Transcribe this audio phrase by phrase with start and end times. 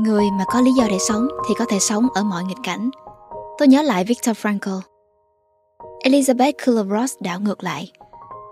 [0.00, 2.90] Người mà có lý do để sống thì có thể sống ở mọi nghịch cảnh.
[3.58, 4.80] Tôi nhớ lại Viktor Frankl.
[6.04, 7.92] Elizabeth Kubler-Ross đảo ngược lại.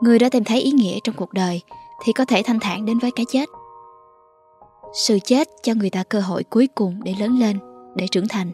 [0.00, 1.60] Người đã tìm thấy ý nghĩa trong cuộc đời
[2.04, 3.48] thì có thể thanh thản đến với cái chết.
[4.92, 7.58] Sự chết cho người ta cơ hội cuối cùng để lớn lên,
[7.96, 8.50] để trưởng thành.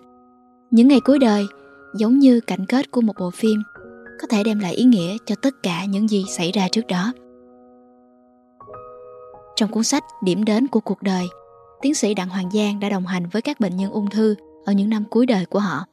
[0.70, 1.46] Những ngày cuối đời
[1.94, 3.62] giống như cảnh kết của một bộ phim
[4.20, 7.12] có thể đem lại ý nghĩa cho tất cả những gì xảy ra trước đó.
[9.56, 11.26] Trong cuốn sách Điểm đến của cuộc đời,
[11.84, 14.34] tiến sĩ Đặng Hoàng Giang đã đồng hành với các bệnh nhân ung thư
[14.64, 15.84] ở những năm cuối đời của họ.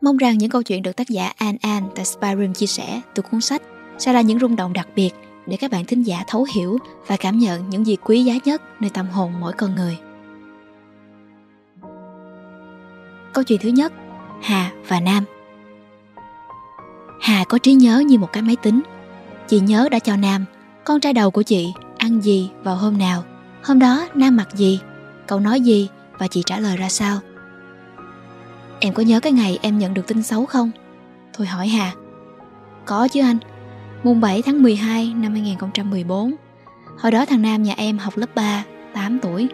[0.00, 3.22] Mong rằng những câu chuyện được tác giả An An tại Spyroom chia sẻ từ
[3.22, 3.62] cuốn sách
[3.98, 5.10] sẽ là những rung động đặc biệt
[5.46, 8.62] để các bạn thính giả thấu hiểu và cảm nhận những gì quý giá nhất
[8.80, 9.98] nơi tâm hồn mỗi con người.
[13.32, 13.92] Câu chuyện thứ nhất,
[14.42, 15.24] Hà và Nam.
[17.20, 18.80] Hà có trí nhớ như một cái máy tính.
[19.48, 20.44] Chị nhớ đã cho Nam,
[20.84, 23.24] con trai đầu của chị, ăn gì vào hôm nào.
[23.62, 24.80] Hôm đó Nam mặc gì,
[25.26, 27.18] cậu nói gì và chị trả lời ra sao.
[28.80, 30.70] Em có nhớ cái ngày em nhận được tin xấu không?
[31.32, 31.92] Thôi hỏi Hà.
[32.84, 33.38] Có chứ anh.
[34.02, 36.34] Mùng 7 tháng 12 năm 2014.
[36.98, 39.48] Hồi đó thằng Nam nhà em học lớp 3, 8 tuổi.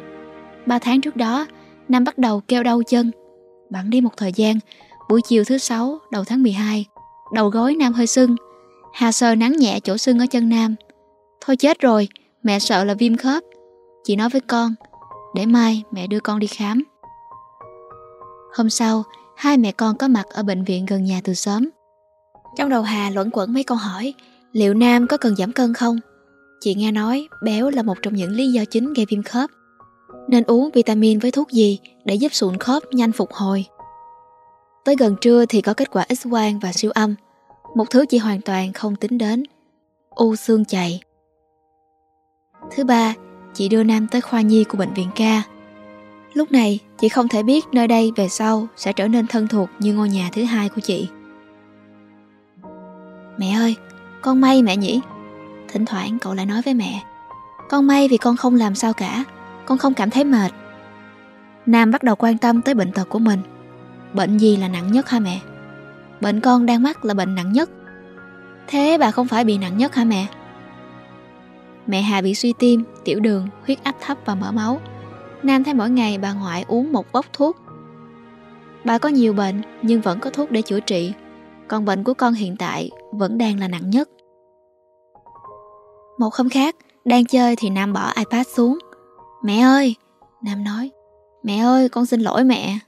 [0.66, 1.46] 3 tháng trước đó,
[1.88, 3.10] Nam bắt đầu kêu đau chân.
[3.70, 4.58] Bẵng đi một thời gian,
[5.08, 6.84] buổi chiều thứ sáu đầu tháng 12,
[7.34, 8.36] đầu gối Nam hơi sưng.
[8.92, 10.74] Hà sờ nắng nhẹ chỗ sưng ở chân Nam.
[11.40, 12.08] Thôi chết rồi,
[12.42, 13.42] mẹ sợ là viêm khớp.
[14.06, 14.74] Chị nói với con,
[15.34, 16.82] để mai mẹ đưa con đi khám.
[18.56, 19.02] Hôm sau,
[19.36, 21.68] hai mẹ con có mặt ở bệnh viện gần nhà từ sớm.
[22.56, 24.14] Trong đầu Hà luẩn quẩn mấy câu hỏi,
[24.52, 25.96] liệu Nam có cần giảm cân không?
[26.60, 29.50] Chị nghe nói béo là một trong những lý do chính gây viêm khớp.
[30.28, 33.64] Nên uống vitamin với thuốc gì để giúp sụn khớp nhanh phục hồi.
[34.84, 37.14] Tới gần trưa thì có kết quả x-quang và siêu âm,
[37.74, 39.42] một thứ chị hoàn toàn không tính đến.
[40.10, 41.00] U xương chày.
[42.76, 43.14] Thứ ba,
[43.56, 45.42] chị đưa Nam tới khoa nhi của bệnh viện ca.
[46.34, 49.68] Lúc này, chị không thể biết nơi đây về sau sẽ trở nên thân thuộc
[49.78, 51.08] như ngôi nhà thứ hai của chị.
[53.38, 53.76] Mẹ ơi,
[54.22, 55.00] con may mẹ nhỉ?
[55.68, 57.02] Thỉnh thoảng cậu lại nói với mẹ.
[57.68, 59.24] Con may vì con không làm sao cả,
[59.66, 60.52] con không cảm thấy mệt.
[61.66, 63.40] Nam bắt đầu quan tâm tới bệnh tật của mình.
[64.12, 65.40] Bệnh gì là nặng nhất hả mẹ?
[66.20, 67.70] Bệnh con đang mắc là bệnh nặng nhất.
[68.66, 70.26] Thế bà không phải bị nặng nhất hả mẹ?
[71.86, 74.80] Mẹ Hà bị suy tim, tiểu đường, huyết áp thấp và mỡ máu.
[75.42, 77.56] Nam thấy mỗi ngày bà ngoại uống một bốc thuốc.
[78.84, 81.12] Bà có nhiều bệnh nhưng vẫn có thuốc để chữa trị.
[81.68, 84.08] Còn bệnh của con hiện tại vẫn đang là nặng nhất.
[86.18, 88.78] Một hôm khác, đang chơi thì Nam bỏ iPad xuống.
[89.42, 89.94] Mẹ ơi!
[90.42, 90.90] Nam nói.
[91.42, 92.78] Mẹ ơi, con xin lỗi mẹ.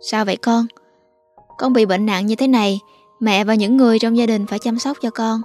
[0.00, 0.66] Sao vậy con?
[1.58, 2.80] Con bị bệnh nặng như thế này,
[3.20, 5.40] mẹ và những người trong gia đình phải chăm sóc cho con.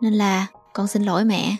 [0.00, 1.56] Nên là con xin lỗi mẹ.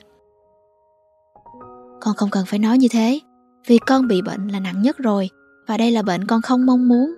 [2.04, 3.20] Con không cần phải nói như thế,
[3.66, 5.30] vì con bị bệnh là nặng nhất rồi,
[5.66, 7.14] và đây là bệnh con không mong muốn.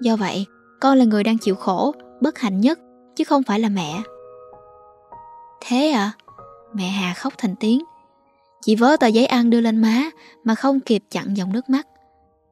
[0.00, 0.46] Do vậy,
[0.80, 2.78] con là người đang chịu khổ, bất hạnh nhất,
[3.16, 4.02] chứ không phải là mẹ.
[5.60, 6.12] Thế à?
[6.74, 7.84] Mẹ Hà khóc thành tiếng.
[8.62, 10.10] Chị vớ tờ giấy ăn đưa lên má
[10.44, 11.86] mà không kịp chặn dòng nước mắt.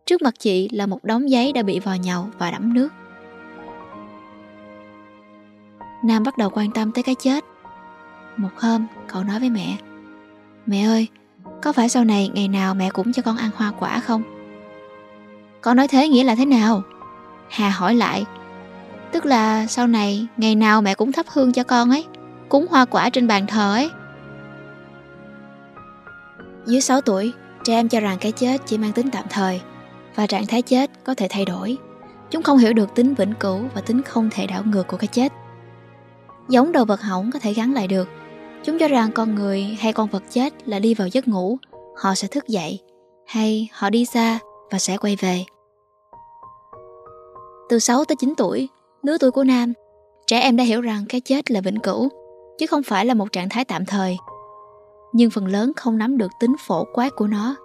[0.06, 2.88] Trước mặt chị là một đống giấy đã bị vò nhầu và đẫm nước.
[6.04, 7.44] Nam bắt đầu quan tâm tới cái chết.
[8.36, 9.76] Một hôm, cậu nói với mẹ.
[10.66, 11.08] Mẹ ơi,
[11.62, 14.22] có phải sau này ngày nào mẹ cũng cho con ăn hoa quả không?
[15.60, 16.82] Con nói thế nghĩa là thế nào?
[17.48, 18.24] Hà hỏi lại.
[19.12, 22.06] Tức là sau này ngày nào mẹ cũng thắp hương cho con ấy,
[22.48, 23.90] cúng hoa quả trên bàn thờ ấy.
[26.66, 27.32] Dưới 6 tuổi,
[27.64, 29.60] trẻ em cho rằng cái chết chỉ mang tính tạm thời
[30.14, 31.76] và trạng thái chết có thể thay đổi.
[32.30, 35.08] Chúng không hiểu được tính vĩnh cửu và tính không thể đảo ngược của cái
[35.12, 35.32] chết.
[36.48, 38.08] Giống đồ vật hỏng có thể gắn lại được.
[38.64, 41.58] Chúng cho rằng con người hay con vật chết là đi vào giấc ngủ,
[41.96, 42.80] họ sẽ thức dậy,
[43.26, 44.38] hay họ đi xa
[44.70, 45.44] và sẽ quay về.
[47.68, 48.68] Từ 6 tới 9 tuổi,
[49.02, 49.72] lứa tuổi của Nam,
[50.26, 52.08] trẻ em đã hiểu rằng cái chết là vĩnh cửu,
[52.58, 54.16] chứ không phải là một trạng thái tạm thời.
[55.12, 57.56] Nhưng phần lớn không nắm được tính phổ quát của nó.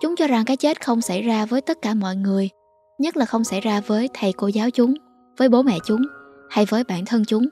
[0.00, 2.50] Chúng cho rằng cái chết không xảy ra với tất cả mọi người,
[2.98, 4.94] nhất là không xảy ra với thầy cô giáo chúng,
[5.38, 6.00] với bố mẹ chúng,
[6.50, 7.46] hay với bản thân chúng.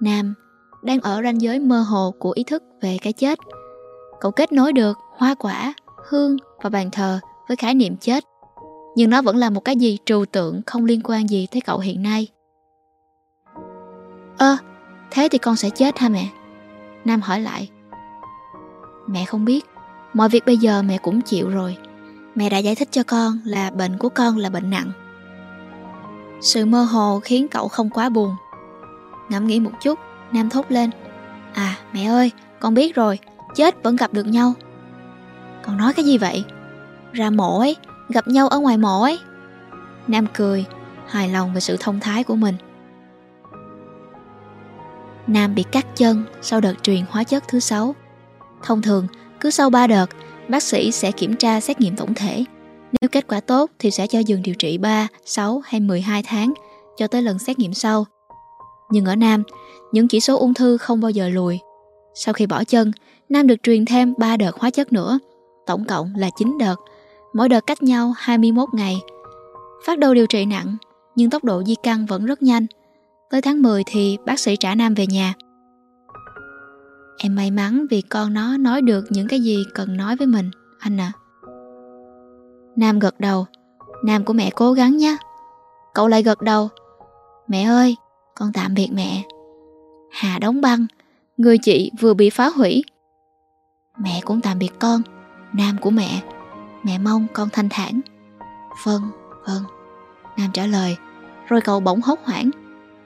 [0.00, 0.34] Nam
[0.82, 3.38] đang ở ranh giới mơ hồ của ý thức về cái chết.
[4.20, 5.74] Cậu kết nối được hoa quả,
[6.08, 8.24] hương và bàn thờ với khái niệm chết.
[8.96, 11.78] Nhưng nó vẫn là một cái gì trừu tượng không liên quan gì tới cậu
[11.78, 12.28] hiện nay.
[14.38, 14.56] Ơ,
[15.10, 16.28] thế thì con sẽ chết hả mẹ?
[17.04, 17.70] Nam hỏi lại.
[19.06, 19.66] Mẹ không biết,
[20.14, 21.76] mọi việc bây giờ mẹ cũng chịu rồi.
[22.34, 24.90] Mẹ đã giải thích cho con là bệnh của con là bệnh nặng.
[26.40, 28.30] Sự mơ hồ khiến cậu không quá buồn
[29.28, 29.98] Ngẫm nghĩ một chút
[30.32, 30.90] Nam thốt lên
[31.54, 32.30] À mẹ ơi
[32.60, 33.18] con biết rồi
[33.54, 34.52] Chết vẫn gặp được nhau
[35.62, 36.44] Con nói cái gì vậy
[37.12, 37.76] Ra mổ ấy,
[38.08, 39.18] gặp nhau ở ngoài mổ ấy.
[40.06, 40.64] Nam cười,
[41.06, 42.54] hài lòng về sự thông thái của mình.
[45.26, 47.94] Nam bị cắt chân sau đợt truyền hóa chất thứ sáu.
[48.62, 49.06] Thông thường,
[49.40, 50.06] cứ sau 3 đợt,
[50.48, 52.44] bác sĩ sẽ kiểm tra xét nghiệm tổng thể.
[53.00, 56.54] Nếu kết quả tốt thì sẽ cho dừng điều trị 3, 6 hay 12 tháng
[56.96, 58.06] cho tới lần xét nghiệm sau.
[58.90, 59.42] Nhưng ở Nam,
[59.92, 61.58] những chỉ số ung thư không bao giờ lùi.
[62.14, 62.92] Sau khi bỏ chân,
[63.28, 65.18] Nam được truyền thêm 3 đợt hóa chất nữa,
[65.66, 66.76] tổng cộng là 9 đợt,
[67.34, 68.96] mỗi đợt cách nhau 21 ngày.
[69.86, 70.76] Phát đầu điều trị nặng,
[71.14, 72.66] nhưng tốc độ di căn vẫn rất nhanh.
[73.30, 75.34] Tới tháng 10 thì bác sĩ trả Nam về nhà.
[77.18, 80.50] Em may mắn vì con nó nói được những cái gì cần nói với mình,
[80.78, 81.12] anh à.
[82.76, 83.46] Nam gật đầu.
[84.04, 85.16] Nam của mẹ cố gắng nhé.
[85.94, 86.68] Cậu lại gật đầu.
[87.48, 87.96] Mẹ ơi,
[88.38, 89.22] con tạm biệt mẹ.
[90.10, 90.86] Hà đóng băng,
[91.36, 92.84] người chị vừa bị phá hủy.
[93.98, 95.02] Mẹ cũng tạm biệt con,
[95.52, 96.20] Nam của mẹ.
[96.82, 98.00] Mẹ mong con thanh thản.
[98.84, 99.02] Vâng,
[99.46, 99.62] vâng.
[100.36, 100.96] Nam trả lời,
[101.48, 102.50] rồi cậu bỗng hốt hoảng.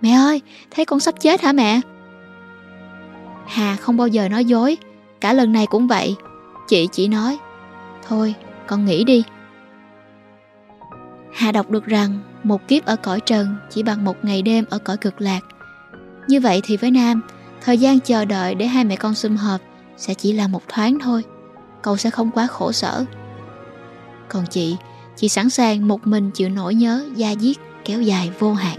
[0.00, 0.40] Mẹ ơi,
[0.70, 1.80] thấy con sắp chết hả mẹ?
[3.46, 4.76] Hà không bao giờ nói dối,
[5.20, 6.16] cả lần này cũng vậy.
[6.68, 7.38] Chị chỉ nói,
[8.08, 8.34] thôi,
[8.66, 9.24] con nghĩ đi.
[11.32, 14.78] Hà đọc được rằng một kiếp ở cõi trần chỉ bằng một ngày đêm ở
[14.78, 15.40] cõi cực lạc.
[16.28, 17.22] Như vậy thì với Nam,
[17.60, 19.60] thời gian chờ đợi để hai mẹ con sum họp
[19.96, 21.24] sẽ chỉ là một thoáng thôi.
[21.82, 23.04] Cậu sẽ không quá khổ sở.
[24.28, 24.76] Còn chị,
[25.16, 28.78] chị sẵn sàng một mình chịu nỗi nhớ da diết kéo dài vô hạn.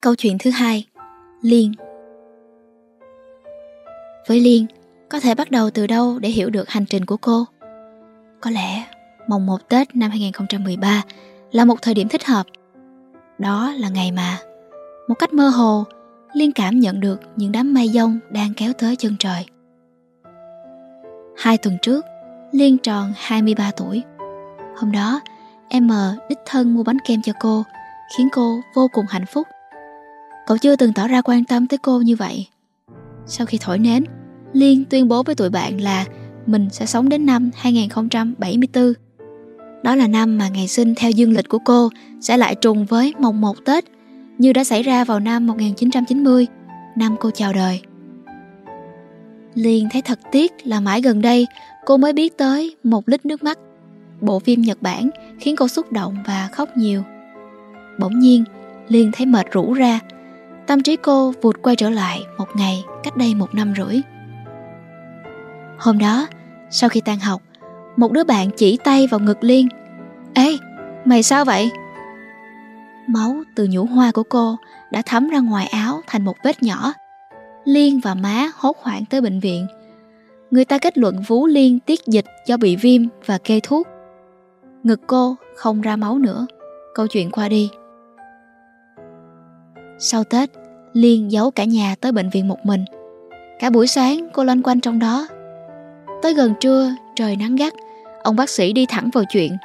[0.00, 0.86] Câu chuyện thứ hai
[1.42, 1.72] Liên
[4.28, 4.66] Với Liên,
[5.12, 7.44] có thể bắt đầu từ đâu để hiểu được hành trình của cô?
[8.40, 8.84] Có lẽ
[9.28, 11.02] mồng 1 Tết năm 2013
[11.50, 12.46] là một thời điểm thích hợp.
[13.38, 14.38] Đó là ngày mà,
[15.08, 15.84] một cách mơ hồ,
[16.32, 19.46] Liên cảm nhận được những đám mây dông đang kéo tới chân trời.
[21.36, 22.04] Hai tuần trước,
[22.52, 24.02] Liên tròn 23 tuổi.
[24.76, 25.20] Hôm đó,
[25.68, 25.92] em M
[26.28, 27.64] đích thân mua bánh kem cho cô,
[28.16, 29.46] khiến cô vô cùng hạnh phúc.
[30.46, 32.48] Cậu chưa từng tỏ ra quan tâm tới cô như vậy.
[33.26, 34.04] Sau khi thổi nến,
[34.52, 36.04] Liên tuyên bố với tụi bạn là
[36.46, 38.92] mình sẽ sống đến năm 2074.
[39.82, 41.88] Đó là năm mà ngày sinh theo dương lịch của cô
[42.20, 43.84] sẽ lại trùng với mồng 1 Tết,
[44.38, 46.46] như đã xảy ra vào năm 1990,
[46.96, 47.80] năm cô chào đời.
[49.54, 51.46] Liên thấy thật tiếc là mãi gần đây
[51.86, 53.58] cô mới biết tới một lít nước mắt.
[54.20, 55.10] Bộ phim Nhật Bản
[55.40, 57.02] khiến cô xúc động và khóc nhiều.
[57.98, 58.44] Bỗng nhiên,
[58.88, 60.00] Liên thấy mệt rũ ra.
[60.66, 64.00] Tâm trí cô vụt quay trở lại một ngày cách đây một năm rưỡi.
[65.82, 66.26] Hôm đó,
[66.70, 67.42] sau khi tan học,
[67.96, 69.68] một đứa bạn chỉ tay vào ngực Liên.
[70.34, 70.56] Ê,
[71.04, 71.70] mày sao vậy?
[73.06, 74.56] Máu từ nhũ hoa của cô
[74.90, 76.92] đã thấm ra ngoài áo thành một vết nhỏ.
[77.64, 79.66] Liên và má hốt hoảng tới bệnh viện.
[80.50, 83.86] Người ta kết luận Vú Liên tiết dịch do bị viêm và kê thuốc.
[84.82, 86.46] Ngực cô không ra máu nữa.
[86.94, 87.70] Câu chuyện qua đi.
[89.98, 90.50] Sau Tết,
[90.92, 92.84] Liên giấu cả nhà tới bệnh viện một mình.
[93.60, 95.28] Cả buổi sáng cô loanh quanh trong đó
[96.22, 97.72] Tới gần trưa, trời nắng gắt,
[98.22, 99.56] ông bác sĩ đi thẳng vào chuyện.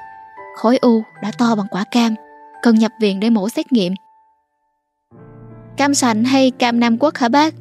[0.56, 2.16] Khối u đã to bằng quả cam,
[2.62, 3.94] cần nhập viện để mổ xét nghiệm.
[5.78, 7.54] Cam sành hay cam Nam Quốc hả bác?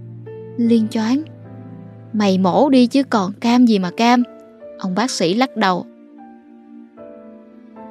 [0.56, 1.22] Liên choáng.
[2.12, 4.22] Mày mổ đi chứ còn cam gì mà cam.
[4.78, 5.86] Ông bác sĩ lắc đầu.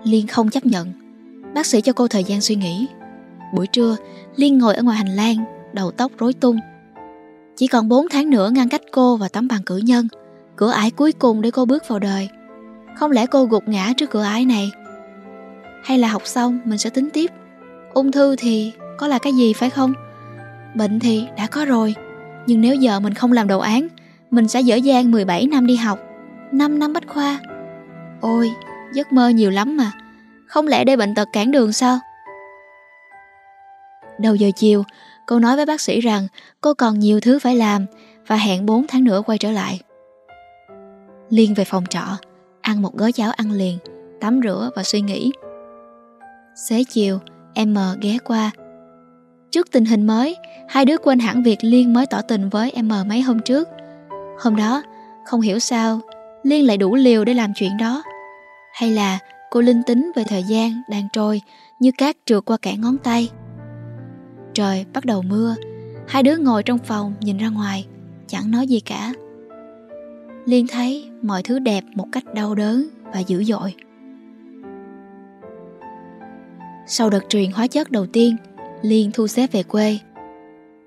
[0.03, 0.91] Liên không chấp nhận.
[1.55, 2.87] Bác sĩ cho cô thời gian suy nghĩ.
[3.53, 3.97] Buổi trưa,
[4.35, 5.35] Liên ngồi ở ngoài hành lang,
[5.73, 6.57] đầu tóc rối tung.
[7.55, 10.07] Chỉ còn 4 tháng nữa ngăn cách cô và tấm bằng cử nhân–
[10.55, 12.29] cửa ải cuối cùng để cô bước vào đời.
[12.95, 14.71] Không lẽ cô gục ngã trước cửa ải này?
[15.83, 17.31] Hay là học xong, mình sẽ tính tiếp?
[17.93, 19.93] Ung thư thì có là cái gì phải không?
[20.75, 21.95] Bệnh thì đã có rồi,
[22.47, 23.87] nhưng nếu giờ mình không làm đồ án,
[24.31, 25.99] mình sẽ dở dang 17 năm đi học.
[26.51, 27.39] 5 năm bách khoa.
[28.21, 28.51] Ôi,
[28.93, 29.91] giấc mơ nhiều lắm mà.
[30.47, 31.99] Không lẽ để bệnh tật cản đường sao?
[34.19, 34.83] Đầu giờ chiều,
[35.25, 36.27] cô nói với bác sĩ rằng
[36.61, 37.85] cô còn nhiều thứ phải làm
[38.27, 39.79] và hẹn 4 tháng nữa quay trở lại.
[41.29, 42.03] Liên về phòng trọ,
[42.61, 43.77] ăn một gói cháo ăn liền,
[44.21, 45.31] tắm rửa và suy nghĩ.
[46.55, 47.19] Xế chiều,
[47.53, 48.51] em M ghé qua.
[49.51, 50.35] Trước tình hình mới,
[50.69, 53.67] hai đứa quên hẳn việc Liên mới tỏ tình với em M mấy hôm trước.
[54.39, 54.83] Hôm đó,
[55.25, 55.99] không hiểu sao,
[56.43, 58.03] Liên lại đủ liều để làm chuyện đó.
[58.73, 59.19] Hay là
[59.51, 61.41] cô linh tính về thời gian đang trôi
[61.79, 63.29] như cát trượt qua cả ngón tay.
[64.53, 65.55] Trời bắt đầu mưa,
[66.07, 67.85] hai đứa ngồi trong phòng nhìn ra ngoài,
[68.27, 69.13] chẳng nói gì cả.
[70.45, 73.75] Liên thấy mọi thứ đẹp một cách đau đớn và dữ dội.
[76.87, 78.35] Sau đợt truyền hóa chất đầu tiên,
[78.81, 79.99] Liên thu xếp về quê.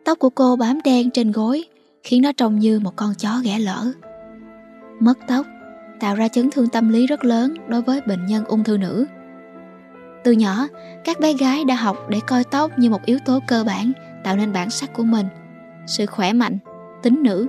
[0.04, 1.64] Tóc của cô bám đen trên gối,
[2.02, 3.92] khiến nó trông như một con chó ghẻ lỡ.
[5.00, 5.46] Mất tóc
[6.00, 9.06] tạo ra chấn thương tâm lý rất lớn đối với bệnh nhân ung thư nữ.
[10.24, 10.68] Từ nhỏ,
[11.04, 13.92] các bé gái đã học để coi tóc như một yếu tố cơ bản
[14.24, 15.26] tạo nên bản sắc của mình,
[15.86, 16.58] sự khỏe mạnh,
[17.02, 17.46] tính nữ.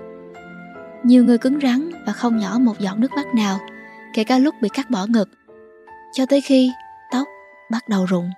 [1.04, 3.60] Nhiều người cứng rắn và không nhỏ một giọt nước mắt nào,
[4.14, 5.30] kể cả lúc bị cắt bỏ ngực,
[6.14, 6.72] cho tới khi
[7.12, 7.28] tóc
[7.72, 8.30] bắt đầu rụng.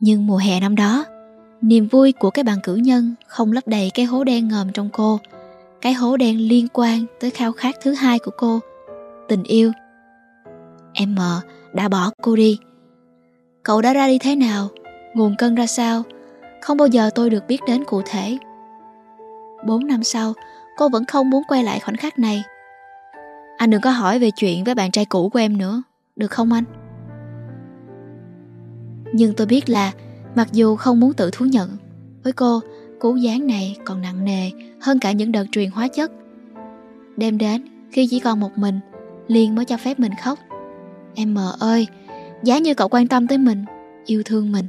[0.00, 1.04] Nhưng mùa hè năm đó,
[1.60, 4.88] niềm vui của cái bàn cử nhân không lấp đầy cái hố đen ngầm trong
[4.92, 5.20] cô,
[5.80, 8.60] cái hố đen liên quan tới khao khát thứ hai của cô,
[9.28, 9.72] tình yêu.
[10.92, 11.40] Em mờ
[11.72, 12.58] đã bỏ cô đi.
[13.62, 14.68] Cậu đã ra đi thế nào,
[15.14, 16.02] nguồn cơn ra sao,
[16.62, 18.38] không bao giờ tôi được biết đến cụ thể.
[19.66, 20.32] Bốn năm sau,
[20.76, 22.42] cô vẫn không muốn quay lại khoảnh khắc này.
[23.56, 25.82] Anh đừng có hỏi về chuyện với bạn trai cũ của em nữa,
[26.16, 26.64] được không anh?
[29.12, 29.92] Nhưng tôi biết là
[30.34, 31.76] mặc dù không muốn tự thú nhận,
[32.22, 32.60] với cô,
[33.00, 34.50] cú gián này còn nặng nề
[34.80, 36.12] hơn cả những đợt truyền hóa chất.
[37.16, 38.80] Đêm đến, khi chỉ còn một mình,
[39.28, 40.38] Liên mới cho phép mình khóc.
[41.14, 41.86] Em mờ ơi,
[42.42, 43.64] giá như cậu quan tâm tới mình,
[44.06, 44.66] yêu thương mình.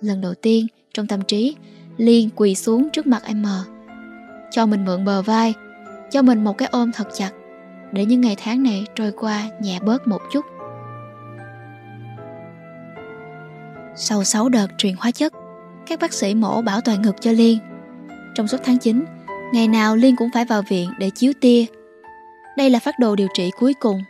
[0.00, 1.56] Lần đầu tiên, trong tâm trí,
[1.96, 3.64] Liên quỳ xuống trước mặt em mờ.
[4.50, 5.54] Cho mình mượn bờ vai,
[6.10, 7.30] cho mình một cái ôm thật chặt,
[7.92, 10.44] để những ngày tháng này trôi qua nhẹ bớt một chút.
[13.96, 15.32] Sau 6 đợt truyền hóa chất,
[15.86, 17.58] các bác sĩ mổ bảo toàn ngực cho Liên.
[18.34, 19.04] Trong suốt tháng 9,
[19.52, 21.64] ngày nào Liên cũng phải vào viện để chiếu tia.
[22.56, 24.02] Đây là phát đồ điều trị cuối cùng.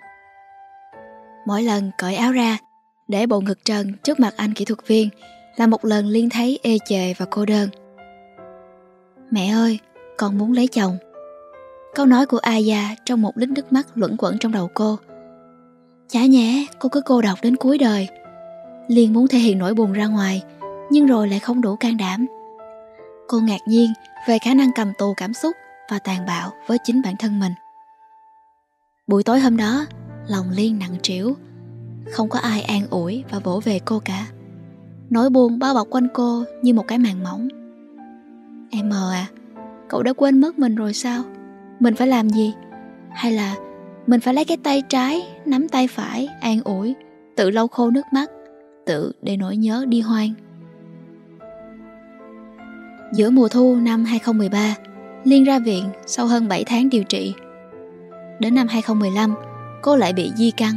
[1.47, 2.59] Mỗi lần cởi áo ra,
[3.09, 5.09] để bộ ngực trần trước mặt anh kỹ thuật viên
[5.57, 7.69] là một lần Liên thấy ê chề và cô đơn.
[9.31, 9.79] Mẹ ơi,
[10.21, 10.97] con muốn lấy chồng.
[11.95, 14.99] Câu nói của Aya trong một lít nước mắt luẩn quẩn trong đầu cô.
[16.09, 18.09] Chả nhẽ cô cứ cô độc đến cuối đời.
[18.89, 20.43] Liên muốn thể hiện nỗi buồn ra ngoài,
[20.91, 22.27] nhưng rồi lại không đủ can đảm.
[23.29, 23.93] Cô ngạc nhiên
[24.29, 25.57] về khả năng cầm tù cảm xúc
[25.91, 27.53] và tàn bạo với chính bản thân mình.
[29.07, 29.87] Buổi tối hôm đó,
[30.29, 31.35] lòng Liên nặng trĩu,
[32.12, 34.27] không có ai an ủi và vỗ về cô cả.
[35.11, 37.49] Nỗi buồn bao bọc quanh cô như một cái màn mỏng.
[38.71, 39.27] Em mờ à,
[39.91, 41.23] cậu đã quên mất mình rồi sao?
[41.81, 42.55] Mình phải làm gì?
[43.11, 43.55] Hay là
[44.07, 46.95] mình phải lấy cái tay trái, nắm tay phải, an ủi,
[47.37, 48.31] tự lau khô nước mắt,
[48.87, 50.33] tự để nỗi nhớ đi hoang.
[53.13, 54.75] Giữa mùa thu năm 2013,
[55.25, 57.35] Liên ra viện sau hơn 7 tháng điều trị.
[58.39, 59.35] Đến năm 2015,
[59.83, 60.75] cô lại bị di căn.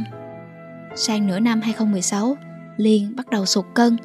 [0.96, 2.36] Sang nửa năm 2016,
[2.76, 3.96] Liên bắt đầu sụt cân.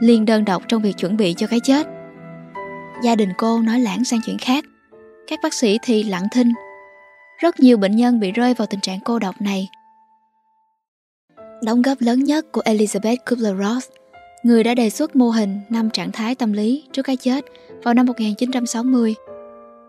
[0.00, 1.99] Liên đơn độc trong việc chuẩn bị cho cái chết.
[3.02, 4.64] Gia đình cô nói lãng sang chuyện khác.
[5.26, 6.52] Các bác sĩ thì lặng thinh.
[7.38, 9.68] Rất nhiều bệnh nhân bị rơi vào tình trạng cô độc này.
[11.62, 13.80] Đóng góp lớn nhất của Elizabeth Kubler-Ross
[14.42, 17.44] người đã đề xuất mô hình năm trạng thái tâm lý trước cái chết
[17.82, 19.14] vào năm 1960.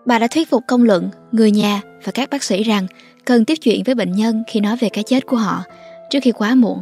[0.05, 2.87] Bà đã thuyết phục công luận, người nhà và các bác sĩ rằng
[3.25, 5.63] cần tiếp chuyện với bệnh nhân khi nói về cái chết của họ
[6.09, 6.81] trước khi quá muộn.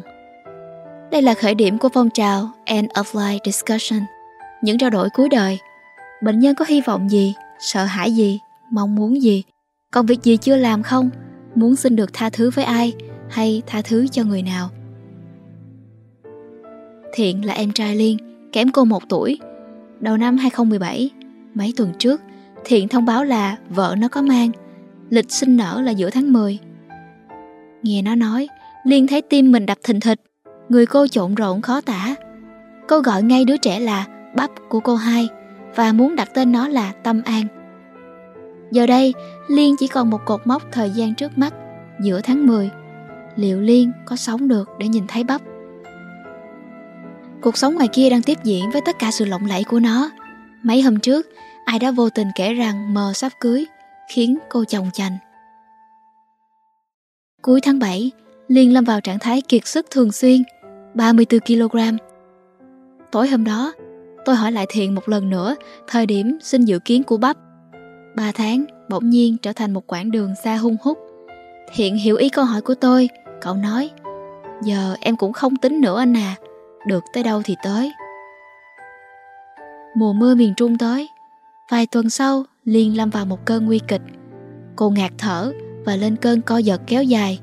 [1.12, 4.00] Đây là khởi điểm của phong trào End of Life Discussion,
[4.62, 5.59] những trao đổi cuối đời.
[6.22, 8.40] Bệnh nhân có hy vọng gì, sợ hãi gì,
[8.72, 9.44] mong muốn gì,
[9.92, 11.10] còn việc gì chưa làm không,
[11.56, 12.94] muốn xin được tha thứ với ai
[13.30, 14.70] hay tha thứ cho người nào.
[17.14, 18.18] Thiện là em trai Liên,
[18.52, 19.40] kém cô một tuổi.
[20.00, 21.10] Đầu năm 2017,
[21.54, 22.22] mấy tuần trước,
[22.66, 24.52] Thiện thông báo là vợ nó có mang,
[25.10, 26.60] lịch sinh nở là giữa tháng 10.
[27.84, 28.48] Nghe nó nói,
[28.84, 30.22] Liên thấy tim mình đập thình thịch,
[30.70, 32.16] người cô trộn rộn khó tả.
[32.88, 35.30] Cô gọi ngay đứa trẻ là bắp của cô hai
[35.76, 37.46] và muốn đặt tên nó là Tâm An.
[38.72, 39.14] Giờ đây,
[39.48, 41.54] Liên chỉ còn một cột mốc thời gian trước mắt,
[42.02, 42.70] giữa tháng 10.
[43.36, 45.42] Liệu Liên có sống được để nhìn thấy bắp?
[47.42, 50.10] Cuộc sống ngoài kia đang tiếp diễn với tất cả sự lộng lẫy của nó.
[50.64, 51.28] Mấy hôm trước,
[51.66, 53.66] ai đã vô tình kể rằng mờ sắp cưới,
[54.10, 55.18] khiến cô chồng chành.
[57.42, 58.12] Cuối tháng 7,
[58.48, 60.44] Liên lâm vào trạng thái kiệt sức thường xuyên,
[60.94, 61.98] 34kg.
[63.12, 63.74] Tối hôm đó,
[64.29, 65.55] tôi hỏi lại Thiện một lần nữa
[65.88, 67.38] thời điểm xin dự kiến của bắp.
[68.15, 70.98] Ba tháng bỗng nhiên trở thành một quãng đường xa hung hút.
[71.75, 73.09] Thiện hiểu ý câu hỏi của tôi,
[73.41, 73.89] cậu nói
[74.63, 76.36] Giờ em cũng không tính nữa anh à
[76.88, 77.91] được tới đâu thì tới.
[79.95, 81.07] Mùa mưa miền Trung tới,
[81.69, 84.01] vài tuần sau Liên lâm vào một cơn nguy kịch.
[84.75, 85.53] Cô ngạt thở
[85.86, 87.39] và lên cơn co giật kéo dài.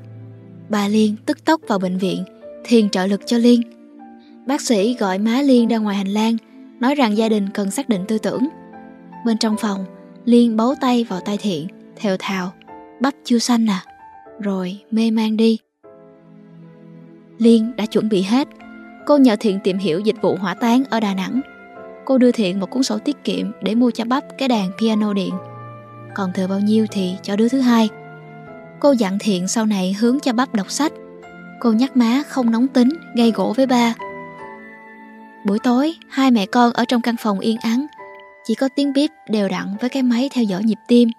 [0.69, 2.23] Bà Liên tức tốc vào bệnh viện,
[2.63, 3.61] thiền trợ lực cho Liên.
[4.45, 6.37] Bác sĩ gọi má Liên ra ngoài hành lang,
[6.79, 8.47] nói rằng gia đình cần xác định tư tưởng.
[9.25, 9.85] Bên trong phòng,
[10.25, 12.53] Liên bấu tay vào tay Thiện, theo thào,
[13.01, 13.83] bắp chưa xanh à,
[14.39, 15.59] rồi mê man đi.
[17.37, 18.47] Liên đã chuẩn bị hết,
[19.05, 21.41] cô nhờ Thiện tìm hiểu dịch vụ hỏa táng ở Đà Nẵng.
[22.05, 25.13] cô đưa Thiện một cuốn sổ tiết kiệm để mua cho bắp cái đàn piano
[25.13, 25.33] điện.
[26.15, 27.89] Còn thừa bao nhiêu thì cho đứa thứ hai.
[28.79, 30.91] Cô dặn Thiện sau này hướng cho bắp đọc sách.
[31.59, 33.93] Cô nhắc má không nóng tính, gây gỗ với ba.
[35.47, 37.85] Buổi tối, hai mẹ con ở trong căn phòng yên ắng,
[38.43, 41.09] chỉ có tiếng bíp đều đặn với cái máy theo dõi nhịp tim.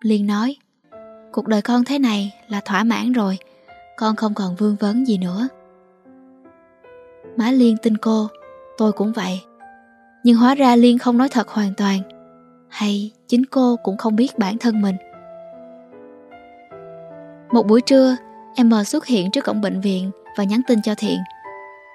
[0.00, 0.56] Liên nói,
[1.32, 3.38] cuộc đời con thế này là thỏa mãn rồi,
[3.96, 5.48] con không còn vương vấn gì nữa.
[7.36, 8.28] Má Liên tin cô,
[8.78, 9.40] tôi cũng vậy.
[10.24, 12.00] Nhưng hóa ra Liên không nói thật hoàn toàn,
[12.68, 14.96] hay chính cô cũng không biết bản thân mình.
[17.52, 18.16] Một buổi trưa,
[18.54, 21.18] em mờ xuất hiện trước cổng bệnh viện và nhắn tin cho Thiện.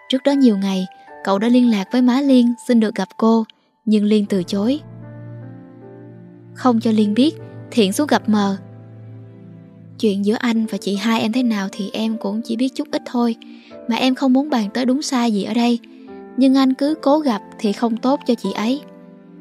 [0.10, 0.88] Trước đó nhiều ngày,
[1.24, 3.46] cậu đã liên lạc với má Liên xin được gặp cô,
[3.86, 4.80] nhưng Liên từ chối.
[6.54, 7.36] Không cho Liên biết,
[7.72, 8.58] Thiện xuống gặp mờ.
[10.00, 12.88] Chuyện giữa anh và chị hai em thế nào thì em cũng chỉ biết chút
[12.92, 13.36] ít thôi,
[13.88, 15.80] mà em không muốn bàn tới đúng sai gì ở đây.
[16.38, 18.82] Nhưng anh cứ cố gặp thì không tốt cho chị ấy.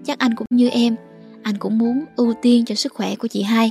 [0.04, 0.96] Chắc anh cũng như em,
[1.42, 3.70] anh cũng muốn ưu tiên cho sức khỏe của chị hai.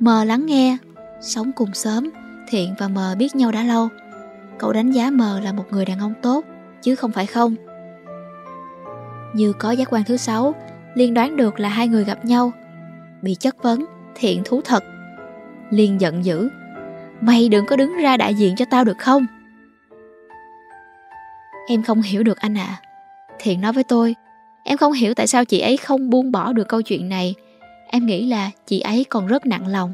[0.00, 0.76] Mờ lắng nghe,
[1.20, 2.10] sống cùng sớm,
[2.48, 3.88] Thiện và Mờ biết nhau đã lâu.
[4.58, 6.44] Cậu đánh giá Mờ là một người đàn ông tốt,
[6.82, 7.54] chứ không phải không.
[9.34, 10.54] Như có giác quan thứ sáu,
[10.94, 12.52] Liên đoán được là hai người gặp nhau.
[13.22, 13.84] Bị chất vấn,
[14.14, 14.84] Thiện thú thật.
[15.70, 16.48] Liên giận dữ.
[17.20, 19.26] Mày đừng có đứng ra đại diện cho tao được không?
[21.68, 22.66] Em không hiểu được anh ạ.
[22.68, 22.82] À.
[23.38, 24.14] Thiện nói với tôi,
[24.68, 27.34] em không hiểu tại sao chị ấy không buông bỏ được câu chuyện này
[27.86, 29.92] Em nghĩ là chị ấy còn rất nặng lòng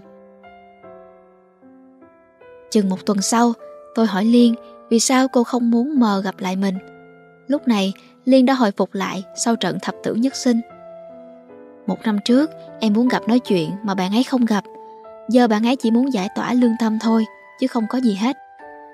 [2.70, 3.52] Chừng một tuần sau
[3.94, 4.54] Tôi hỏi Liên,
[4.90, 6.74] Vì sao cô không muốn mờ gặp lại mình?
[7.46, 7.92] Lúc này,
[8.24, 10.60] Liên đã hồi phục lại Sau trận thập tử nhất sinh.
[11.86, 14.64] Một năm trước, em muốn gặp nói chuyện Mà bạn ấy không gặp.
[15.28, 17.24] Giờ bạn ấy chỉ muốn giải tỏa lương tâm thôi,
[17.60, 18.36] Chứ không có gì hết.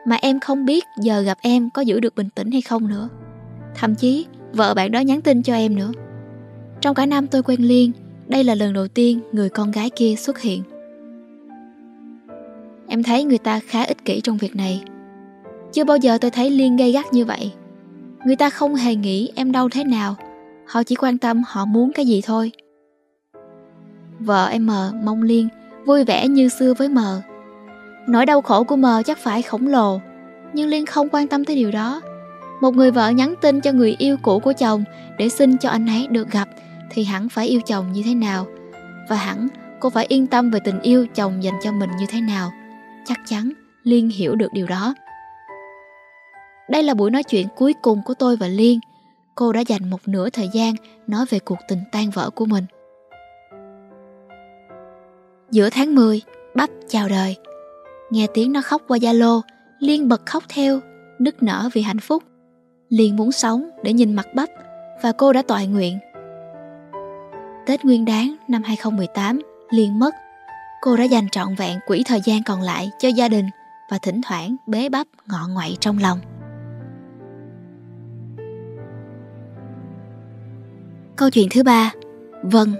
[0.06, 3.08] Mà em không biết giờ gặp em có giữ được bình tĩnh hay không nữa.
[3.74, 5.92] Thậm chí, vợ bạn đó nhắn tin cho em nữa.
[6.80, 7.92] Trong cả năm tôi quen Liên,
[8.26, 10.62] đây là lần đầu tiên người con gái kia xuất hiện.
[12.88, 14.82] Em thấy người ta khá ích kỷ trong việc này.
[15.72, 17.52] Chưa bao giờ tôi thấy Liên gây gắt như vậy.
[18.24, 20.16] Người ta không hề nghĩ em đau thế nào.
[20.66, 22.52] Họ chỉ quan tâm họ muốn cái gì thôi.
[24.18, 25.48] Vợ em mờ mong Liên
[25.86, 27.22] vui vẻ như xưa với mờ.
[28.08, 30.00] Nỗi đau khổ của mờ chắc phải khổng lồ,
[30.52, 32.00] nhưng Liên không quan tâm tới điều đó.
[32.60, 34.84] Một người vợ nhắn tin cho người yêu cũ của chồng
[35.18, 36.48] để xin cho anh ấy được gặp
[36.90, 38.46] thì hẳn phải yêu chồng như thế nào
[39.08, 39.48] và hẳn
[39.80, 42.52] cô phải yên tâm về tình yêu chồng dành cho mình như thế nào
[43.04, 43.52] chắc chắn
[43.84, 44.94] liên hiểu được điều đó
[46.68, 48.80] đây là buổi nói chuyện cuối cùng của tôi và liên.
[49.34, 50.74] Cô đã dành một nửa thời gian
[51.06, 52.64] nói về cuộc tình tan vỡ của mình.
[55.50, 56.22] Giữa tháng 10
[56.54, 57.36] bắp chào đời.
[58.10, 59.40] Nghe tiếng nó khóc qua zalo,
[59.78, 60.80] liên bật khóc theo,
[61.18, 62.22] nức nở vì hạnh phúc.
[62.88, 64.48] Liên muốn sống để nhìn mặt bắp,
[65.02, 65.98] và cô đã toại nguyện.
[67.66, 70.14] Tết Nguyên đáng năm 2018 Liên mất.
[70.80, 73.46] Cô đã dành trọn vẹn quỹ thời gian còn lại cho gia đình
[73.90, 76.18] và thỉnh thoảng bế bắp ngọ ngoại trong lòng.
[81.18, 81.92] Câu chuyện thứ ba
[82.42, 82.74] Vân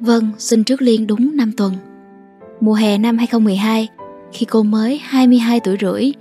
[0.00, 1.74] Vân sinh trước Liên đúng 5 tuần.
[2.60, 3.88] Mùa hè năm 2012,
[4.32, 6.12] khi cô mới 22 tuổi rưỡi,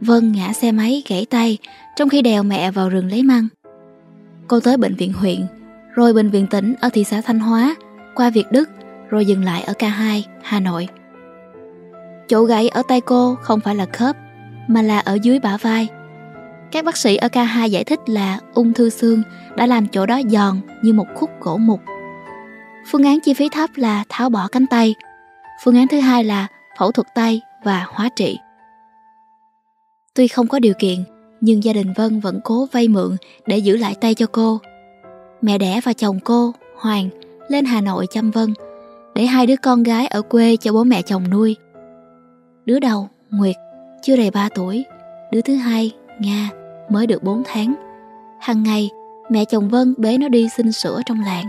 [0.00, 1.58] Vân ngã xe máy gãy tay
[1.96, 3.48] trong khi đèo mẹ vào rừng lấy măng.
[4.48, 5.46] Cô tới bệnh viện huyện,
[5.94, 7.76] rồi bệnh viện tỉnh ở thị xã Thanh Hóa,
[8.14, 8.68] qua Việt Đức,
[9.10, 10.88] rồi dừng lại ở K2, Hà Nội.
[12.28, 14.16] Chỗ gãy ở tay cô không phải là khớp,
[14.68, 15.88] mà là ở dưới bả vai.
[16.72, 19.22] Các bác sĩ ở K2 giải thích là ung thư xương
[19.56, 21.80] đã làm chỗ đó giòn như một khúc gỗ mục.
[22.90, 24.94] Phương án chi phí thấp là tháo bỏ cánh tay.
[25.64, 26.46] Phương án thứ hai là
[26.78, 28.38] phẫu thuật tay và hóa trị.
[30.14, 31.04] Tuy không có điều kiện,
[31.40, 34.60] nhưng gia đình Vân vẫn cố vay mượn để giữ lại tay cho cô.
[35.42, 37.08] Mẹ đẻ và chồng cô, Hoàng,
[37.48, 38.54] lên Hà Nội chăm Vân,
[39.14, 41.56] để hai đứa con gái ở quê cho bố mẹ chồng nuôi.
[42.64, 43.56] Đứa đầu, Nguyệt,
[44.02, 44.84] chưa đầy 3 tuổi,
[45.32, 46.50] đứa thứ hai, Nga,
[46.90, 47.74] mới được 4 tháng.
[48.40, 48.90] Hằng ngày,
[49.30, 51.46] mẹ chồng Vân bế nó đi xin sữa trong làng.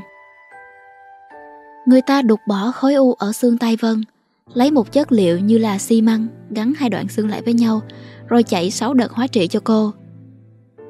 [1.85, 4.03] Người ta đục bỏ khối u ở xương tay Vân,
[4.53, 7.81] lấy một chất liệu như là xi măng gắn hai đoạn xương lại với nhau
[8.27, 9.91] rồi chạy 6 đợt hóa trị cho cô.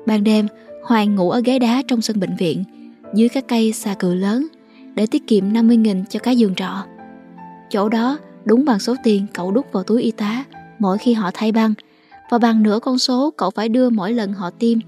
[0.05, 0.47] Ban đêm,
[0.83, 2.63] Hoàng ngủ ở ghế đá trong sân bệnh viện,
[3.13, 4.47] dưới các cây xà cừ lớn,
[4.95, 6.85] để tiết kiệm 50.000 cho cái giường trọ.
[7.69, 10.43] Chỗ đó đúng bằng số tiền cậu đút vào túi y tá
[10.79, 11.73] mỗi khi họ thay băng,
[12.29, 14.79] và bằng nửa con số cậu phải đưa mỗi lần họ tiêm.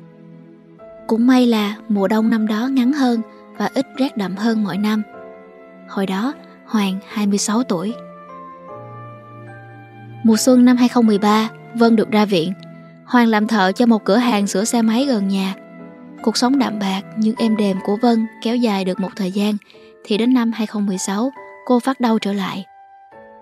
[1.08, 3.22] Cũng may là mùa đông năm đó ngắn hơn
[3.58, 5.04] và ít rét đậm hơn mọi năm.
[5.90, 6.34] Hồi đó,
[6.66, 7.94] Hoàng 26 tuổi.
[10.24, 12.54] Mùa xuân năm 2013, Vân được ra viện.
[13.06, 15.56] Hoàng làm thợ cho một cửa hàng sửa xe máy gần nhà.
[16.24, 19.54] Cuộc sống đạm bạc nhưng êm đềm của Vân kéo dài được một thời gian
[20.04, 21.32] thì đến năm 2016
[21.66, 22.66] cô phát đau trở lại.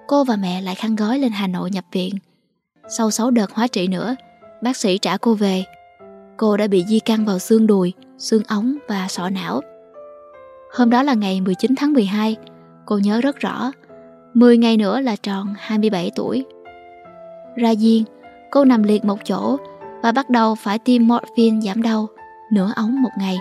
[0.07, 2.15] Cô và mẹ lại khăn gói lên Hà Nội nhập viện.
[2.89, 4.15] Sau 6 đợt hóa trị nữa,
[4.61, 5.63] bác sĩ trả cô về.
[6.37, 9.61] Cô đã bị di căn vào xương đùi, xương ống và sọ não.
[10.73, 12.35] Hôm đó là ngày 19 tháng 12,
[12.85, 13.71] cô nhớ rất rõ.
[14.33, 16.45] 10 ngày nữa là tròn 27 tuổi.
[17.55, 18.03] Ra viên,
[18.51, 19.57] cô nằm liệt một chỗ
[20.03, 22.07] và bắt đầu phải tiêm morphine giảm đau,
[22.51, 23.37] nửa ống một ngày.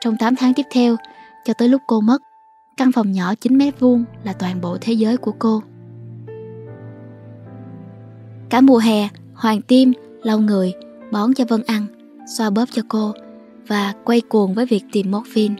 [0.00, 0.96] Trong 8 tháng tiếp theo,
[1.44, 2.22] cho tới lúc cô mất,
[2.76, 5.62] căn phòng nhỏ 9 mét vuông là toàn bộ thế giới của cô.
[8.50, 10.72] Cả mùa hè, Hoàng Tim lau người,
[11.12, 11.86] bón cho Vân ăn,
[12.38, 13.12] xoa bóp cho cô
[13.66, 15.54] và quay cuồng với việc tìm morphine.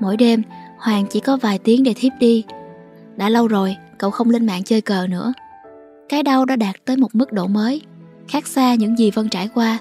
[0.00, 0.42] Mỗi đêm,
[0.78, 2.44] Hoàng chỉ có vài tiếng để thiếp đi.
[3.16, 5.32] Đã lâu rồi, cậu không lên mạng chơi cờ nữa.
[6.08, 7.82] Cái đau đã đạt tới một mức độ mới,
[8.28, 9.78] khác xa những gì Vân trải qua.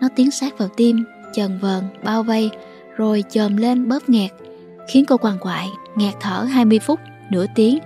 [0.00, 1.04] Nó tiến sát vào tim,
[1.34, 2.50] trần vờn, bao vây,
[2.96, 4.30] rồi chồm lên bóp nghẹt,
[4.88, 7.78] khiến cô quằn quại, nghẹt thở 20 phút, nửa tiếng,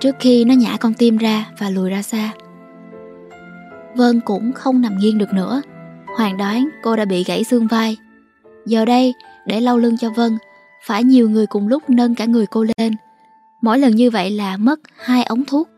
[0.00, 2.32] trước khi nó nhả con tim ra và lùi ra xa.
[3.96, 5.62] Vân cũng không nằm nghiêng được nữa.
[6.16, 7.96] Hoàng đoán cô đã bị gãy xương vai.
[8.66, 9.14] Giờ đây,
[9.46, 10.38] để lau lưng cho Vân,
[10.86, 12.92] phải nhiều người cùng lúc nâng cả người cô lên.
[13.60, 15.68] Mỗi lần như vậy là mất hai ống thuốc,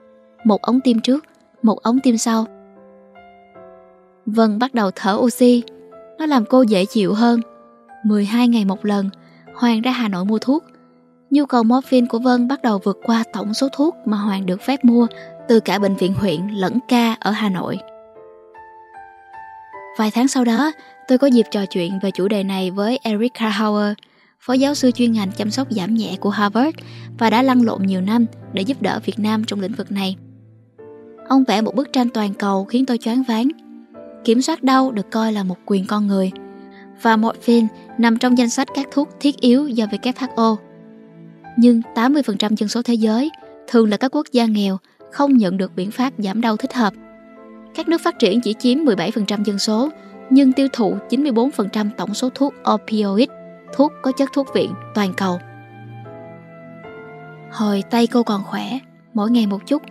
[0.44, 1.24] một ống tim trước,
[1.62, 2.46] một ống tim sau.
[4.26, 5.62] Vân bắt đầu thở oxy,
[6.18, 7.40] nó làm cô dễ chịu hơn.
[8.04, 9.11] 12 ngày một lần,
[9.54, 10.64] Hoàng ra Hà Nội mua thuốc.
[11.30, 14.62] Nhu cầu morphine của Vân bắt đầu vượt qua tổng số thuốc mà Hoàng được
[14.62, 15.06] phép mua
[15.48, 17.78] từ cả bệnh viện huyện lẫn ca ở Hà Nội.
[19.98, 20.72] Vài tháng sau đó,
[21.08, 23.92] tôi có dịp trò chuyện về chủ đề này với Eric Carhauer,
[24.40, 26.78] phó giáo sư chuyên ngành chăm sóc giảm nhẹ của Harvard
[27.18, 30.16] và đã lăn lộn nhiều năm để giúp đỡ Việt Nam trong lĩnh vực này.
[31.28, 33.48] Ông vẽ một bức tranh toàn cầu khiến tôi choáng váng.
[34.24, 36.30] Kiểm soát đau được coi là một quyền con người
[37.02, 37.66] và morphine
[37.98, 40.69] nằm trong danh sách các thuốc thiết yếu do WHO.
[41.61, 43.31] Nhưng 80% dân số thế giới,
[43.68, 44.79] thường là các quốc gia nghèo,
[45.12, 46.94] không nhận được biện pháp giảm đau thích hợp.
[47.75, 49.88] Các nước phát triển chỉ chiếm 17% dân số,
[50.31, 53.29] nhưng tiêu thụ 94% tổng số thuốc opioid,
[53.75, 55.38] thuốc có chất thuốc viện toàn cầu.
[57.53, 58.79] Hồi tay cô còn khỏe,
[59.14, 59.83] mỗi ngày một chút,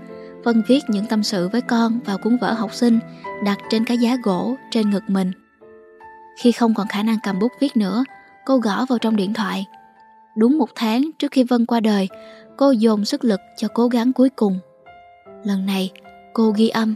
[0.44, 3.00] Vân viết những tâm sự với con vào cuốn vở học sinh
[3.44, 5.32] đặt trên cái giá gỗ trên ngực mình.
[6.42, 8.04] Khi không còn khả năng cầm bút viết nữa,
[8.46, 9.66] cô gõ vào trong điện thoại.
[10.40, 12.08] Đúng một tháng trước khi Vân qua đời,
[12.58, 14.60] cô dồn sức lực cho cố gắng cuối cùng.
[15.44, 15.92] Lần này,
[16.34, 16.96] cô ghi âm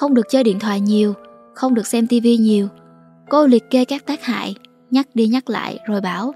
[0.00, 1.14] không được chơi điện thoại nhiều,
[1.54, 2.68] không được xem tivi nhiều.
[3.28, 4.54] Cô liệt kê các tác hại,
[4.90, 6.32] nhắc đi nhắc lại rồi bảo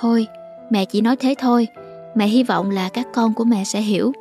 [0.00, 0.26] Thôi,
[0.70, 1.68] mẹ chỉ nói thế thôi,
[2.14, 4.12] mẹ hy vọng là các con của mẹ sẽ hiểu.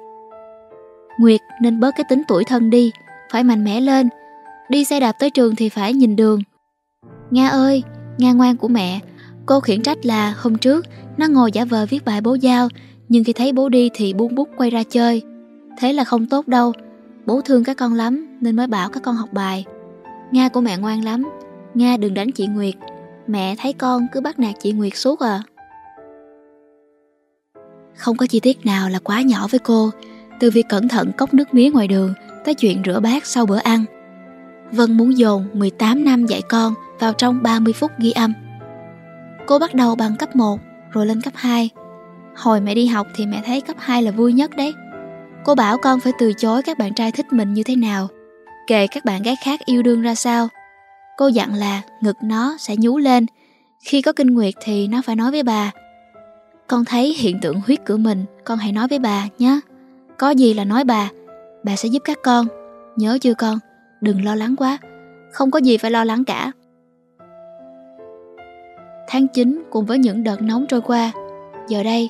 [1.20, 2.92] Nguyệt nên bớt cái tính tuổi thân đi,
[3.32, 4.10] phải mạnh mẽ lên.
[4.70, 6.42] Đi xe đạp tới trường thì phải nhìn đường.
[7.32, 7.84] Nga ơi,
[8.18, 9.00] Nga ngoan của mẹ,
[9.46, 10.86] cô khiển trách là hôm trước
[11.18, 12.70] nó ngồi giả vờ viết bài bố giao,
[13.10, 15.22] nhưng khi thấy bố đi thì buông bút quay ra chơi.
[15.78, 16.74] Thế là không tốt đâu,
[17.26, 19.66] Bố thương các con lắm nên mới bảo các con học bài.
[20.32, 21.30] Nga của mẹ ngoan lắm.
[21.74, 22.76] Nga đừng đánh chị Nguyệt.
[23.28, 25.42] Mẹ thấy con cứ bắt nạt chị Nguyệt suốt à.
[27.96, 29.92] Không có chi tiết nào là quá nhỏ với cô,
[30.40, 32.14] từ việc cẩn thận cốc nước mía ngoài đường
[32.46, 33.86] tới chuyện rửa bát sau bữa ăn.
[34.72, 38.34] Vân muốn dồn 18 năm dạy con vào trong 30 phút ghi âm.
[39.48, 40.60] Cô bắt đầu bằng cấp 1
[40.92, 41.70] rồi lên cấp 2.
[42.36, 44.74] Hồi mẹ đi học thì mẹ thấy cấp 2 là vui nhất đấy.
[45.46, 48.08] Cô bảo con phải từ chối các bạn trai thích mình như thế nào
[48.68, 50.48] Kệ các bạn gái khác yêu đương ra sao.
[51.18, 53.26] Cô dặn là ngực nó sẽ nhú lên,
[53.84, 55.72] Khi có kinh nguyệt thì nó phải nói với bà.
[56.68, 59.60] Con thấy hiện tượng huyết của mình, Con hãy nói với bà nhé.
[60.18, 61.10] Có gì là nói bà
[61.64, 62.48] Bà sẽ giúp các con.
[62.96, 63.60] Nhớ chưa con?
[64.02, 64.78] Đừng lo lắng quá.
[65.32, 66.52] Không có gì phải lo lắng cả.
[69.08, 71.12] Tháng 9 cùng với những đợt nóng trôi qua
[71.68, 72.10] Giờ đây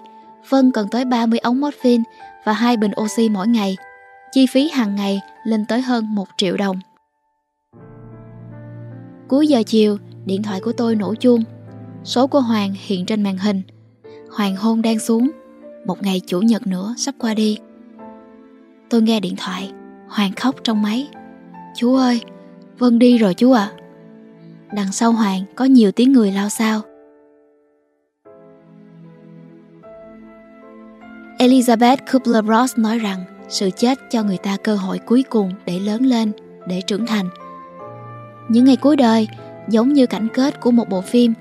[0.50, 2.04] Vân cần tới 30 ống morphine
[2.46, 3.78] và hai bình oxy mỗi ngày.
[4.32, 6.80] Chi phí hàng ngày lên tới hơn 1 triệu đồng.
[9.28, 11.44] Cuối giờ chiều, điện thoại của tôi nổ chuông.
[12.04, 13.62] Số của Hoàng hiện trên màn hình.
[14.32, 15.32] Hoàng hôn đang xuống.
[15.86, 17.58] Một ngày chủ nhật nữa sắp qua đi.
[18.90, 19.72] Tôi nghe điện thoại.
[20.08, 21.08] Hoàng khóc trong máy.
[21.76, 22.22] Chú ơi,
[22.78, 23.72] Vân đi rồi chú ạ.
[23.78, 23.85] À.
[24.74, 26.82] Đằng sau Hoàng có nhiều tiếng người lao sao.
[31.40, 36.02] Elizabeth Kubler-Ross nói rằng sự chết cho người ta cơ hội cuối cùng để lớn
[36.02, 36.32] lên,
[36.68, 37.30] để trưởng thành.
[38.50, 39.28] Những ngày cuối đời,
[39.70, 41.34] giống như cảnh kết của một bộ phim,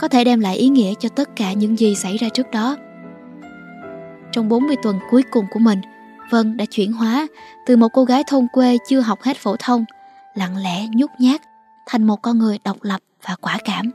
[0.00, 2.76] có thể đem lại ý nghĩa cho tất cả những gì xảy ra trước đó.
[4.32, 5.80] Trong 40 tuần cuối cùng của mình,
[6.30, 7.26] Vân đã chuyển hóa
[7.66, 9.84] từ một cô gái thôn quê chưa học hết phổ thông,
[10.34, 11.40] lặng lẽ nhút nhát,
[11.88, 13.90] thành một con người độc lập và quả cảm.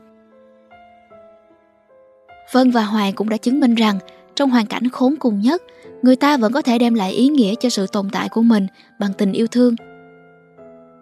[2.52, 3.98] Vân và Hoàng cũng đã chứng minh rằng
[4.34, 5.62] trong hoàn cảnh khốn cùng nhất,
[6.02, 8.66] người ta vẫn có thể đem lại ý nghĩa cho sự tồn tại của mình
[9.00, 9.74] bằng tình yêu thương.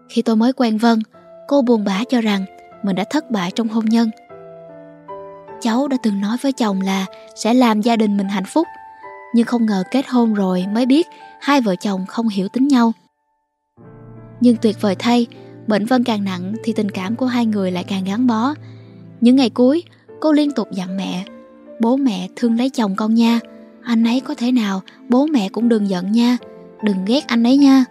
[0.08, 0.98] Khi tôi mới quen Vân,
[1.48, 2.44] cô buồn bã cho rằng
[2.82, 4.10] mình đã thất bại trong hôn nhân.
[5.60, 8.66] Cháu đã từng nói với chồng là sẽ làm gia đình mình hạnh phúc,
[9.34, 11.06] nhưng không ngờ kết hôn rồi mới biết
[11.40, 12.92] hai vợ chồng không hiểu tính nhau.
[14.40, 15.26] Nhưng tuyệt vời thay,
[15.66, 18.54] bệnh Vân càng nặng thì tình cảm của hai người lại càng gắn bó.
[19.20, 19.82] Những ngày cuối,
[20.20, 21.24] cô liên tục dặn mẹ,
[21.80, 23.40] bố mẹ thương lấy chồng con nha,
[23.82, 26.36] anh ấy có thể nào bố mẹ cũng đừng giận nha,
[26.82, 27.84] đừng ghét anh ấy nha.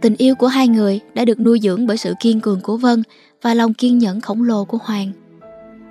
[0.00, 3.02] Tình yêu của hai người đã được nuôi dưỡng bởi sự kiên cường của Vân
[3.42, 5.12] và lòng kiên nhẫn khổng lồ của Hoàng.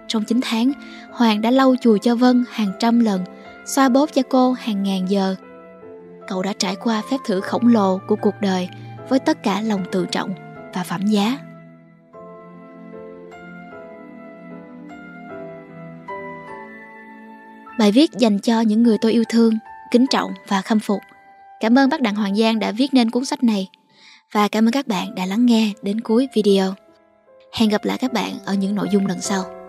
[0.08, 0.72] Trong 9 tháng,
[1.12, 3.22] Hoàng đã lau chùi cho Vân hàng trăm lần,
[3.66, 5.36] xoa bóp cho cô hàng ngàn giờ.
[6.28, 8.70] Cậu đã trải qua phép thử khổng lồ của cuộc đời
[9.10, 10.34] với tất cả lòng tự trọng
[10.74, 11.38] và phẩm giá.
[17.80, 19.54] Bài viết dành cho những người tôi yêu thương,
[19.92, 21.02] kính trọng và khâm phục.
[21.60, 23.70] Cảm ơn bác Đặng Hoàng Giang đã viết nên cuốn sách này.
[24.32, 26.74] Và cảm ơn các bạn đã lắng nghe đến cuối video.
[27.54, 29.65] Hẹn gặp lại các bạn ở những nội dung lần sau.